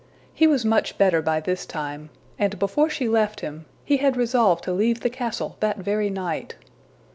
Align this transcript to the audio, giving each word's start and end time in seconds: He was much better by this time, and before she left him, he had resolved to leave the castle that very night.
He 0.33 0.47
was 0.47 0.65
much 0.65 0.97
better 0.97 1.21
by 1.21 1.41
this 1.41 1.63
time, 1.63 2.09
and 2.39 2.57
before 2.57 2.89
she 2.89 3.07
left 3.07 3.41
him, 3.41 3.67
he 3.85 3.97
had 3.97 4.17
resolved 4.17 4.63
to 4.63 4.73
leave 4.73 5.01
the 5.01 5.11
castle 5.11 5.57
that 5.59 5.77
very 5.77 6.09
night. 6.09 6.55